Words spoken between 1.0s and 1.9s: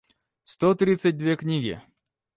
две книги